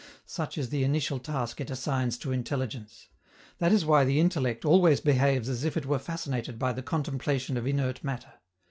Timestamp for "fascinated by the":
5.99-6.81